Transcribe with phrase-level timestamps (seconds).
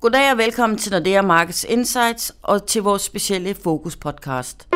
[0.00, 4.68] Goddag og velkommen til Nordea Markets Insights og til vores specielle Fokus podcast.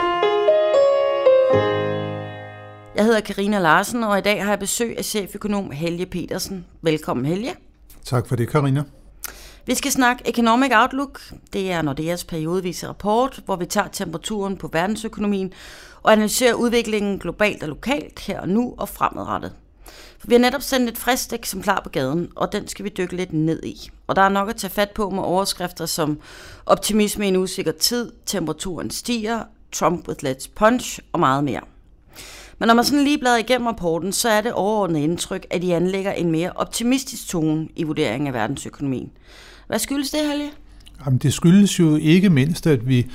[2.97, 6.66] Jeg hedder Karina Larsen, og i dag har jeg besøg af cheføkonom Helge Petersen.
[6.82, 7.54] Velkommen Helge.
[8.04, 8.82] Tak for det, Karina.
[9.66, 11.21] Vi skal snakke Economic Outlook.
[11.52, 15.52] Det er Nordeas periodevise rapport, hvor vi tager temperaturen på verdensøkonomien
[16.02, 19.52] og analyserer udviklingen globalt og lokalt her og nu og fremadrettet.
[20.19, 23.17] For vi har netop sendt et frist eksemplar på gaden, og den skal vi dykke
[23.17, 23.91] lidt ned i.
[24.07, 26.18] Og der er nok at tage fat på med overskrifter som
[26.67, 31.61] optimisme i en usikker tid, temperaturen stiger, Trump with let's punch og meget mere.
[32.58, 35.75] Men når man sådan lige bladrer igennem rapporten, så er det overordnet indtryk, at de
[35.75, 39.11] anlægger en mere optimistisk tone i vurderingen af verdensøkonomien.
[39.66, 40.50] Hvad skyldes det, Helge?
[41.05, 43.06] Jamen, det skyldes jo ikke mindst, at vi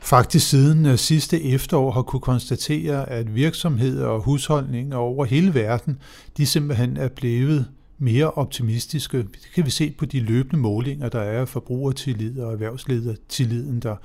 [0.00, 5.98] faktisk siden øh, sidste efterår har kunne konstatere, at virksomheder og husholdninger over hele verden,
[6.36, 7.66] de simpelthen er blevet
[7.98, 9.18] mere optimistiske.
[9.18, 13.96] Det kan vi se på de løbende målinger, der er af forbrugertillid og erhvervsledertilliden, der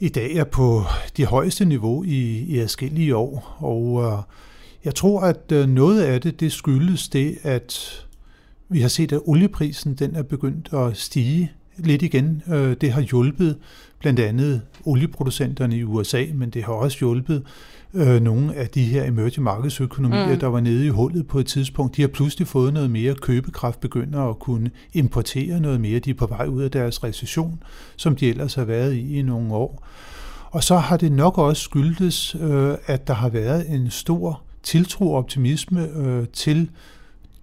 [0.00, 0.82] i dag er på
[1.16, 3.56] de højeste niveau i, i adskillige år.
[3.58, 4.22] Og øh,
[4.84, 8.00] jeg tror, at øh, noget af det, det skyldes det, at
[8.68, 12.42] vi har set, at olieprisen den er begyndt at stige lidt igen.
[12.80, 13.58] Det har hjulpet
[14.04, 17.42] blandt andet olieproducenterne i USA, men det har også hjulpet
[17.94, 20.38] øh, nogle af de her emerging markedsøkonomier, mm.
[20.38, 21.96] der var nede i hullet på et tidspunkt.
[21.96, 25.98] De har pludselig fået noget mere købekraft, begynder at kunne importere noget mere.
[25.98, 27.62] De er på vej ud af deres recession,
[27.96, 29.86] som de ellers har været i i nogle år.
[30.50, 35.12] Og så har det nok også skyldtes, øh, at der har været en stor tiltro
[35.12, 36.70] og optimisme øh, til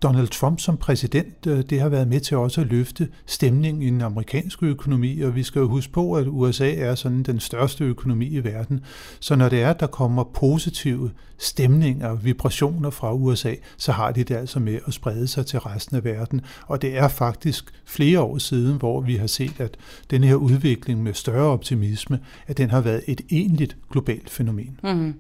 [0.03, 3.89] Donald Trump som præsident, øh, det har været med til også at løfte stemningen i
[3.89, 7.83] den amerikanske økonomi, og vi skal jo huske på, at USA er sådan den største
[7.83, 8.79] økonomi i verden.
[9.19, 14.23] Så når det er, at der kommer positive stemninger, vibrationer fra USA, så har de
[14.23, 16.41] det altså med at sprede sig til resten af verden.
[16.67, 19.77] Og det er faktisk flere år siden, hvor vi har set, at
[20.11, 24.79] den her udvikling med større optimisme, at den har været et egentligt globalt fænomen.
[24.83, 25.13] Mm-hmm.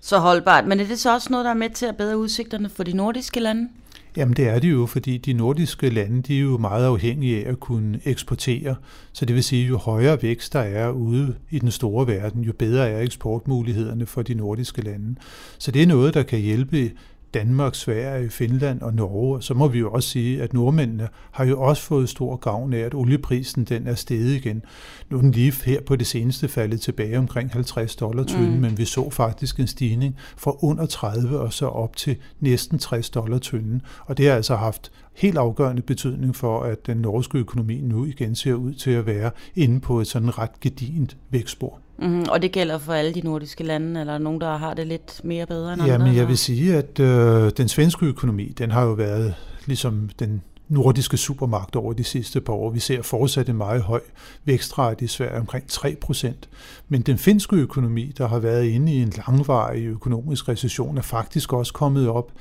[0.00, 0.66] Så holdbart.
[0.66, 2.92] Men er det så også noget, der er med til at bedre udsigterne for de
[2.92, 3.68] nordiske lande?
[4.16, 7.50] Jamen det er det jo, fordi de nordiske lande de er jo meget afhængige af
[7.50, 8.76] at kunne eksportere.
[9.12, 12.52] Så det vil sige, jo højere vækst der er ude i den store verden, jo
[12.58, 15.14] bedre er eksportmulighederne for de nordiske lande.
[15.58, 16.90] Så det er noget, der kan hjælpe
[17.34, 21.60] Danmark, Sverige, Finland og Norge, så må vi jo også sige, at nordmændene har jo
[21.60, 24.62] også fået stor gavn af, at olieprisen den er steget igen.
[25.10, 28.60] Nu er den lige her på det seneste faldet tilbage omkring 50 dollar tønden, mm.
[28.60, 33.10] men vi så faktisk en stigning fra under 30 og så op til næsten 60
[33.10, 33.82] dollar tønden.
[34.06, 38.34] Og det har altså haft helt afgørende betydning for, at den norske økonomi nu igen
[38.34, 41.83] ser ud til at være inde på et sådan ret gedint vækstspor.
[41.98, 45.20] Mm, og det gælder for alle de nordiske lande, eller nogen, der har det lidt
[45.24, 45.92] mere bedre end andre?
[45.94, 49.34] Jamen, jeg vil sige, at øh, den svenske økonomi, den har jo været
[49.66, 52.70] ligesom den nordiske supermagt over de sidste par år.
[52.70, 54.00] Vi ser fortsat en meget høj
[54.44, 56.48] vækstrate i Sverige, omkring 3 procent.
[56.88, 61.52] Men den finske økonomi, der har været inde i en langvarig økonomisk recession, er faktisk
[61.52, 62.32] også kommet op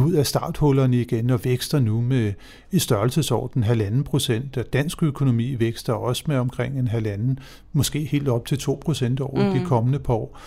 [0.00, 2.32] ud af starthullerne igen og vækster nu med
[2.70, 4.56] i størrelsesorden halvanden procent.
[4.56, 7.38] Og dansk økonomi vækster også med omkring en halvanden,
[7.72, 9.58] måske helt op til 2 procent over mm.
[9.58, 10.38] de kommende par år.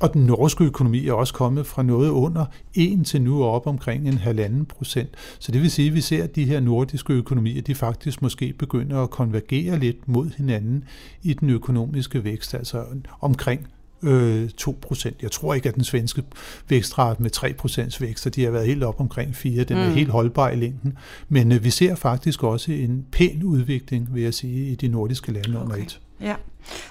[0.00, 2.44] Og den norske økonomi er også kommet fra noget under
[2.74, 5.10] 1 til nu op omkring en halvanden procent.
[5.38, 8.52] Så det vil sige, at vi ser, at de her nordiske økonomier, de faktisk måske
[8.58, 10.84] begynder at konvergere lidt mod hinanden
[11.22, 12.84] i den økonomiske vækst, altså
[13.20, 13.66] omkring
[14.02, 15.10] øh, 2%.
[15.22, 16.22] Jeg tror ikke, at den svenske
[16.68, 19.64] vækstrate med 3% vækst, og de har været helt op omkring 4.
[19.64, 19.94] Den er mm.
[19.94, 20.98] helt holdbar i længden.
[21.28, 25.32] Men øh, vi ser faktisk også en pæn udvikling, vil jeg sige, i de nordiske
[25.32, 25.64] lande okay.
[25.64, 26.00] under et.
[26.20, 26.34] Ja,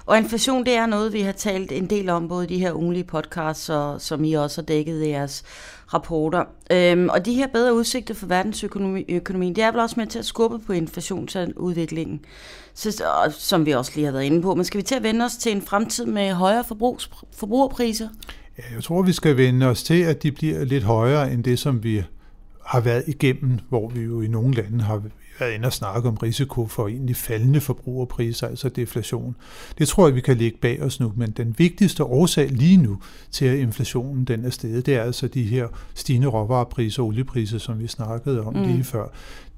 [0.06, 2.73] og inflation det er noget, vi har talt en del om, både i de her
[2.73, 5.44] ugenlige podcasts, og, som I også har dækket i jeres
[5.94, 6.44] rapporter.
[6.72, 10.25] Øhm, og de her bedre udsigter for verdensøkonomien, det er vel også med til at
[10.25, 12.19] skubbe på inflationsudviklingen,
[12.73, 14.56] så, og, som vi også lige har været inde på.
[14.56, 18.09] Men skal vi til at vende os til en fremtid med højere forbrugs, forbrugerpriser?
[18.57, 21.59] Ja, jeg tror, vi skal vende os til, at de bliver lidt højere end det,
[21.59, 22.03] som vi
[22.66, 25.01] har været igennem, hvor vi jo i nogle lande har
[25.39, 29.35] været inde og snakke om risiko for egentlig faldende forbrugerpriser, altså deflation.
[29.78, 33.02] Det tror jeg, vi kan lægge bag os nu, men den vigtigste årsag lige nu
[33.31, 37.58] til, at inflationen den er stedet, det er altså de her stigende råvarepriser og oliepriser,
[37.58, 38.64] som vi snakkede om mm.
[38.64, 39.08] lige før.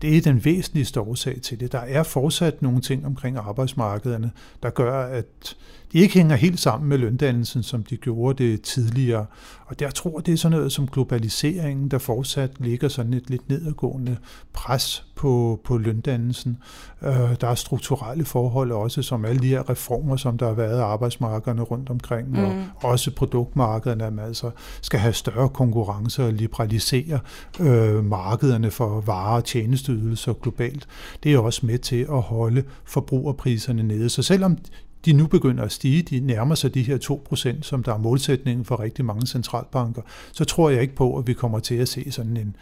[0.02, 1.72] Det er den væsentligste årsag til det.
[1.72, 4.32] Der er fortsat nogle ting omkring arbejdsmarkederne,
[4.64, 5.56] der gør, at
[5.94, 9.26] de ikke hænger helt sammen med løndannelsen, som de gjorde det tidligere.
[9.66, 13.30] Og der tror jeg, det er sådan noget som globaliseringen, der fortsat ligger sådan et
[13.30, 14.18] lidt nedadgående
[14.54, 16.58] pres på, på løndannelsen.
[17.02, 20.80] Øh, der er strukturelle forhold også, som alle de her reformer, som der har været
[20.80, 22.38] af arbejdsmarkederne rundt omkring, mm.
[22.38, 24.52] og også produktmarkederne, at man altså
[24.82, 27.20] skal have større konkurrence og liberalisere
[27.60, 30.88] øh, markederne for varer og tjeneste tjenesteydelser globalt,
[31.24, 34.10] det er også med til at holde forbrugerpriserne nede.
[34.10, 34.58] Så selvom
[35.06, 38.66] de nu begynder at stige, de nærmer sig de her 2%, som der er målsætningen
[38.66, 40.02] for rigtig mange centralbanker,
[40.32, 42.56] så tror jeg ikke på, at vi kommer til at se sådan en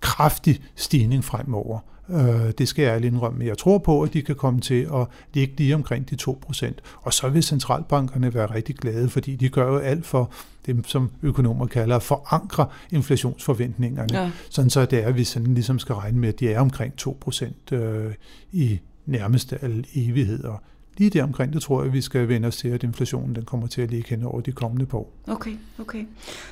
[0.00, 1.78] kraftig stigning fremover.
[2.10, 3.38] Øh, det skal jeg ærligt indrømme.
[3.38, 6.72] Men jeg tror på, at de kan komme til at ligge lige omkring de 2%.
[7.02, 10.30] Og så vil centralbankerne være rigtig glade, fordi de gør jo alt for
[10.66, 14.18] det, som økonomer kalder at forankre inflationsforventningerne.
[14.20, 14.30] Ja.
[14.50, 16.92] Sådan så det er, at vi sådan ligesom skal regne med, at de er omkring
[17.00, 18.14] 2% øh,
[18.52, 20.62] i nærmeste alle evigheder
[20.96, 23.66] lige der omkring, det tror jeg, vi skal vende os til, at inflationen den kommer
[23.66, 25.12] til at ligge hen over de kommende par år.
[25.28, 26.06] Okay, okay.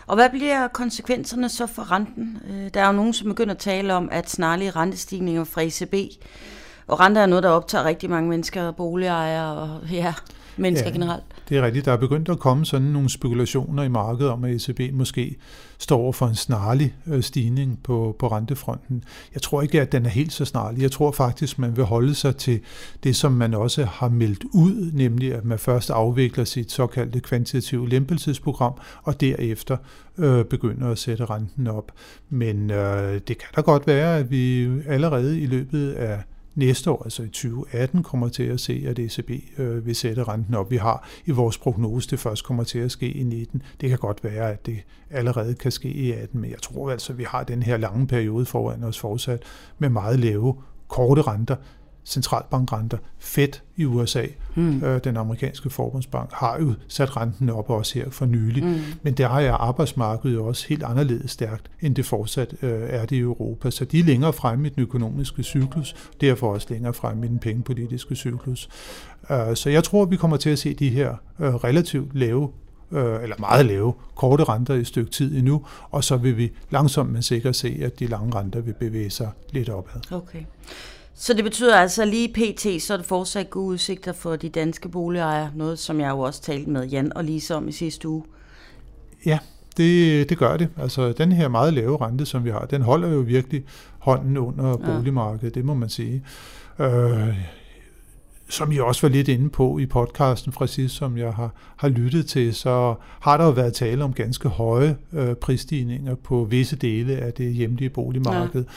[0.07, 2.39] Og hvad bliver konsekvenserne så for renten?
[2.51, 5.95] Øh, der er jo nogen, som begynder at tale om, at snarlige rentestigninger fra ECB,
[6.87, 10.15] og renter er noget, der optager rigtig mange mennesker, boligejere og ja,
[10.57, 11.23] mennesker ja, generelt.
[11.49, 11.85] Det er rigtigt.
[11.85, 15.37] Der er begyndt at komme sådan nogle spekulationer i markedet om, at ECB måske
[15.79, 19.05] står for en snarlig øh, stigning på, på rentefronten.
[19.35, 20.83] Jeg tror ikke, at den er helt så snarlig.
[20.83, 22.61] Jeg tror faktisk, man vil holde sig til
[23.05, 27.89] det, som man også har meldt ud, nemlig at man først afvikler sit såkaldte kvantitative
[27.89, 29.77] lempelsesprogram, og derefter
[30.19, 31.93] øh, begynder at sætte renten op.
[32.31, 36.23] Men øh, det kan da godt være, at vi allerede i løbet af
[36.55, 40.55] næste år, altså i 2018, kommer til at se, at ECB øh, vil sætte renten
[40.55, 40.71] op.
[40.71, 43.63] Vi har i vores prognose, det først kommer til at ske i 19.
[43.81, 44.79] Det kan godt være, at det
[45.11, 48.07] allerede kan ske i 18, men jeg tror altså, at vi har den her lange
[48.07, 49.43] periode foran os fortsat
[49.79, 50.57] med meget lave
[50.89, 51.57] korte renter,
[52.05, 52.99] centralbankrenter.
[53.19, 54.85] Fed i USA, mm.
[54.85, 58.65] øh, den amerikanske forbundsbank, har jo sat renten op også her for nylig.
[58.65, 58.81] Mm.
[59.03, 63.17] Men der er arbejdsmarkedet jo også helt anderledes stærkt, end det fortsat øh, er det
[63.17, 63.71] i Europa.
[63.71, 67.39] Så de er længere fremme i den økonomiske cyklus, derfor også længere fremme i den
[67.39, 68.69] pengepolitiske cyklus.
[69.31, 72.51] Øh, så jeg tror, vi kommer til at se de her øh, relativt lave
[72.93, 76.53] øh, eller meget lave korte renter i et stykke tid endnu, og så vil vi
[76.71, 80.13] langsomt men sikkert se, at de lange renter vil bevæge sig lidt opad.
[80.13, 80.43] Okay.
[81.23, 84.89] Så det betyder altså lige pt, så er det fortsat gode udsigter for de danske
[84.89, 88.25] boligejere, noget som jeg jo også talte med Jan og Lise om i sidste uge.
[89.27, 89.39] Ja,
[89.77, 90.69] det, det gør det.
[90.77, 93.65] Altså den her meget lave rente, som vi har, den holder jo virkelig
[93.99, 96.25] hånden under boligmarkedet, det må man sige.
[96.79, 97.29] Øh,
[98.53, 101.89] som I også var lidt inde på i podcasten fra sidst, som jeg har, har
[101.89, 106.77] lyttet til, så har der jo været tale om ganske høje øh, prisstigninger på visse
[106.77, 108.61] dele af det hjemlige boligmarked.
[108.61, 108.71] Ja.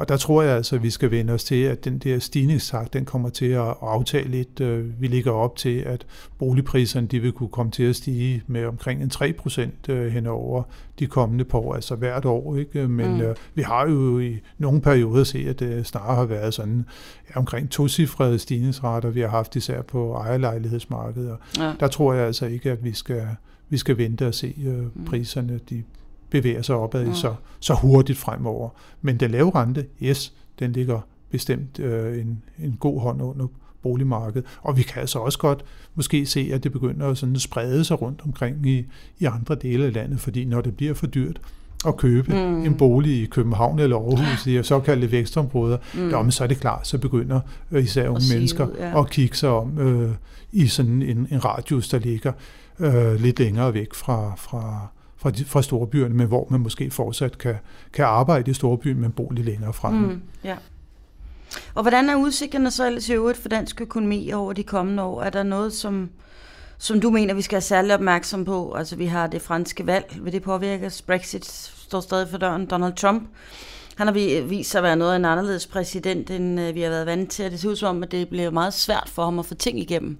[0.00, 2.92] Og der tror jeg altså, at vi skal vende os til, at den der stigningstakt,
[2.92, 4.60] den kommer til at aftage lidt.
[4.60, 6.06] Øh, vi ligger op til, at
[6.38, 10.62] boligpriserne de vil kunne komme til at stige med omkring en 3 procent øh, henover
[10.98, 12.56] de kommende par år, altså hvert år.
[12.56, 12.88] Ikke?
[12.88, 13.20] Men mm.
[13.20, 16.84] øh, vi har jo i nogle perioder set, at det snarere har været sådan
[17.30, 21.36] ja, omkring tocifrede stigningsrater, vi har haft især på ejerlejlighedsmarkedet.
[21.58, 21.72] Ja.
[21.80, 23.26] Der tror jeg altså ikke, at vi skal,
[23.68, 25.04] vi skal vente og se øh, mm.
[25.04, 25.82] priserne, de
[26.30, 27.14] bevæger sig opad ja.
[27.14, 28.68] så, så hurtigt fremover.
[29.02, 31.00] Men den lave rente, yes, den ligger
[31.30, 33.46] bestemt øh, en, en god hånd under
[33.82, 34.46] boligmarkedet.
[34.62, 35.64] Og vi kan altså også godt
[35.94, 38.86] måske se, at det begynder at sådan sprede sig rundt omkring i,
[39.18, 41.40] i andre dele af landet, fordi når det bliver for dyrt
[41.86, 42.64] at købe mm.
[42.64, 46.10] en bolig i København eller Aarhus, i såkaldte vækstområder, mm.
[46.10, 47.40] jamen, så er det klart, så begynder
[47.72, 49.00] øh, især unge mennesker ud, ja.
[49.00, 50.10] at kigge sig om øh,
[50.52, 52.32] i sådan en, en radius, der ligger
[52.78, 54.86] øh, lidt længere væk fra, fra,
[55.16, 57.54] fra, de, fra storbyerne, men hvor man måske fortsat kan,
[57.92, 60.06] kan arbejde i storbyen, men bo lidt længere fremme.
[60.06, 60.56] Mm, ja.
[61.74, 65.22] Og hvordan er udsigterne så ellers i øvrigt for dansk økonomi over de kommende år?
[65.22, 66.10] Er der noget, som,
[66.82, 68.72] som du mener, vi skal have særlig opmærksom på?
[68.72, 70.92] Altså vi har det franske valg, vil det påvirke?
[71.06, 71.46] Brexit
[71.88, 72.66] står stadig for døren.
[72.66, 73.28] Donald Trump,
[73.96, 76.90] han har vist sig at være noget af en anderledes præsident, end øh, vi har
[76.90, 77.50] været vant til.
[77.50, 79.78] Det ser ud som om, at det bliver meget svært for ham at få ting
[79.78, 80.18] igennem.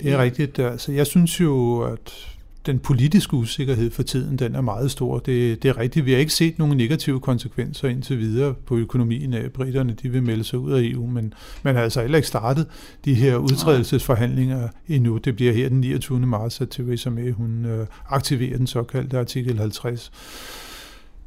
[0.00, 0.58] Det er rigtigt.
[0.58, 2.28] Altså, jeg synes jo, at
[2.66, 5.18] den politiske usikkerhed for tiden, den er meget stor.
[5.18, 6.06] Det, det er rigtigt.
[6.06, 9.92] Vi har ikke set nogen negative konsekvenser indtil videre på økonomien af britterne.
[10.02, 12.66] De vil melde sig ud af EU, men man har altså heller ikke startet
[13.04, 15.16] de her udtrædelsesforhandlinger endnu.
[15.18, 16.20] Det bliver her den 29.
[16.20, 20.12] marts, at Theresa May hun, øh, aktiverer den såkaldte artikel 50.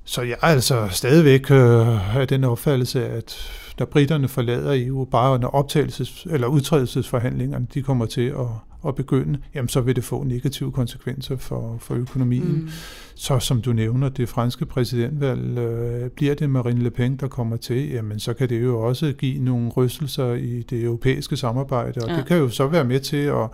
[0.04, 5.40] Så jeg er altså stadigvæk øh, af den opfattelse, at når britterne forlader EU, bare
[5.40, 8.48] når optagelses- eller udtrædelsesforhandlingerne de kommer til at,
[8.88, 12.52] at begynde, jamen så vil det få negative konsekvenser for, for økonomien.
[12.52, 12.70] Mm.
[13.16, 17.58] Så som du nævner, det franske præsidentvalg, øh, bliver det Marine Le Pen, der kommer
[17.58, 22.10] til, jamen så kan det jo også give nogle rystelser i det europæiske samarbejde, og
[22.10, 22.18] ja.
[22.18, 23.50] det kan jo så være med til at,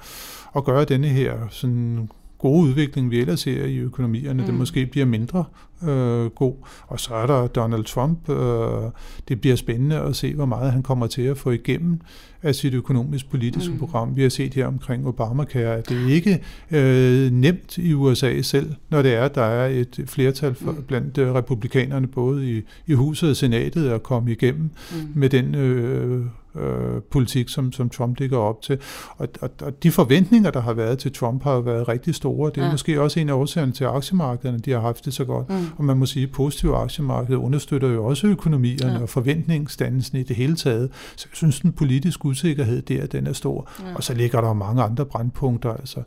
[0.56, 4.46] at gøre denne her sådan gode udvikling, vi ellers ser i økonomierne, mm.
[4.46, 5.44] det måske bliver mindre
[5.84, 6.54] øh, god.
[6.88, 8.30] Og så er der Donald Trump.
[8.30, 8.92] Øh,
[9.28, 12.00] det bliver spændende at se, hvor meget han kommer til at få igennem
[12.44, 13.80] af sit økonomisk-politiske mm.
[13.80, 14.16] program.
[14.16, 19.02] Vi har set her omkring Obamacare, at det ikke øh, nemt i USA selv, når
[19.02, 20.84] det er, at der er et flertal for, mm.
[20.84, 25.12] blandt øh, republikanerne, både i, i huset og senatet, at komme igennem mm.
[25.16, 28.80] med den øh, øh, politik, som, som Trump ligger op til.
[29.18, 32.50] Og, og, og de forventninger, der har været til Trump, har været rigtig store.
[32.50, 32.72] Det er ja.
[32.72, 35.50] måske også en af årsagerne til aktiemarkederne, de har haft det så godt.
[35.50, 35.56] Mm.
[35.78, 39.02] Og man må sige, at positive aktiemarked understøtter jo også økonomierne ja.
[39.02, 40.90] og forventningsdannelsen i det hele taget.
[41.16, 43.70] Så jeg synes, den politiske usikkerhed der, den er stor.
[43.80, 43.96] Ja.
[43.96, 45.74] Og så ligger der mange andre brandpunkter.
[45.74, 46.00] Altså,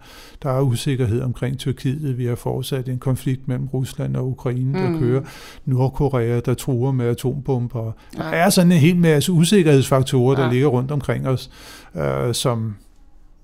[0.42, 2.18] der er usikkerhed omkring Tyrkiet.
[2.18, 4.98] Vi har fortsat en konflikt mellem Rusland og Ukraine, der mm.
[4.98, 5.22] kører.
[5.64, 7.92] Nordkorea, der truer med atombomber.
[8.18, 8.22] Ja.
[8.22, 10.50] Der er sådan en hel masse usikkerhedsfaktorer, der ja.
[10.50, 11.50] ligger rundt omkring os,
[11.96, 12.74] øh, som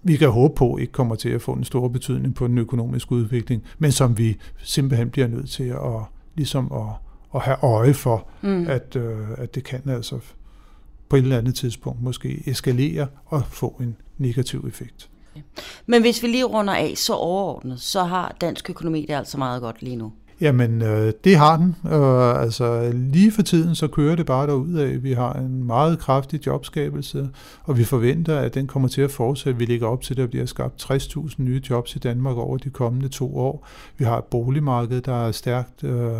[0.09, 3.13] vi kan håbe på ikke kommer til at få en stor betydning på den økonomiske
[3.13, 6.03] udvikling, men som vi simpelthen bliver nødt til at,
[6.35, 6.87] ligesom at,
[7.35, 8.67] at have øje for, mm.
[8.69, 10.19] at, øh, at det kan altså
[11.09, 15.11] på et eller andet tidspunkt måske eskalere og få en negativ effekt.
[15.87, 19.63] Men hvis vi lige runder af så overordnet, så har dansk økonomi det altså meget
[19.63, 20.13] godt lige nu.
[20.41, 21.77] Jamen, øh, det har den.
[21.93, 25.03] Øh, altså, lige for tiden, så kører det bare derud af.
[25.03, 27.29] Vi har en meget kraftig jobskabelse,
[27.63, 29.59] og vi forventer, at den kommer til at fortsætte.
[29.59, 32.71] Vi ligger op til, at der bliver skabt 60.000 nye jobs i Danmark over de
[32.71, 33.67] kommende to år.
[33.99, 36.13] Vi har et boligmarked, der er stærkt, øh,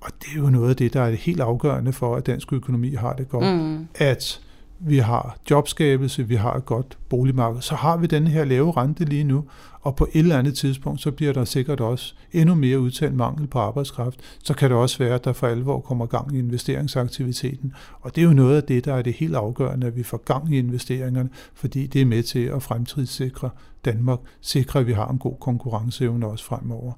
[0.00, 2.94] og det er jo noget af det, der er helt afgørende for, at dansk økonomi
[2.94, 3.56] har det godt.
[3.56, 3.88] Mm.
[3.94, 4.40] At
[4.86, 9.04] vi har jobskabelse, vi har et godt boligmarked, så har vi den her lave rente
[9.04, 9.44] lige nu,
[9.80, 13.46] og på et eller andet tidspunkt, så bliver der sikkert også endnu mere udtalt mangel
[13.46, 14.20] på arbejdskraft.
[14.44, 17.72] Så kan det også være, at der for alvor kommer gang i investeringsaktiviteten.
[18.00, 20.16] Og det er jo noget af det, der er det helt afgørende, at vi får
[20.16, 23.50] gang i investeringerne, fordi det er med til at fremtidssikre
[23.84, 26.92] Danmark, sikre, at vi har en god konkurrenceevne også fremover.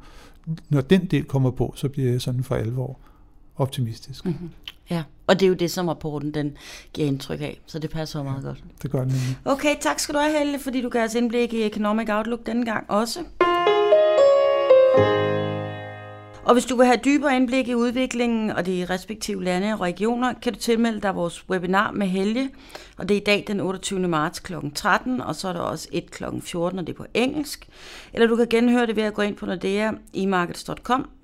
[0.69, 2.99] Når den del kommer på, så bliver jeg sådan for alvor
[3.57, 4.25] optimistisk.
[4.25, 4.50] Mm-hmm.
[4.90, 6.57] Ja, og det er jo det, som rapporten den
[6.93, 8.64] giver indtryk af, så det passer meget ja, godt.
[8.83, 9.12] Det gør den.
[9.45, 12.64] Okay, tak skal du have, Helle, fordi du gav os indblik i Economic Outlook denne
[12.64, 13.21] gang også.
[16.47, 20.35] Og hvis du vil have dybere indblik i udviklingen og de respektive lande og regioner,
[20.43, 22.50] kan du tilmelde dig vores webinar med Helge.
[22.99, 24.09] Og det er i dag den 28.
[24.09, 24.55] marts kl.
[24.75, 26.25] 13, og så er der også et kl.
[26.41, 27.69] 14, og det er på engelsk.
[28.12, 29.91] Eller du kan genhøre det ved at gå ind på Nordea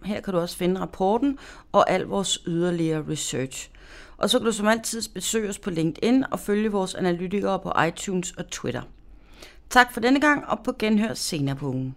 [0.05, 1.39] Her kan du også finde rapporten
[1.73, 3.71] og al vores yderligere research.
[4.17, 7.73] Og så kan du som altid besøge os på LinkedIn og følge vores analytikere på
[7.89, 8.83] iTunes og Twitter.
[9.71, 11.95] Tak for denne gang, og på genhør senere på ugen.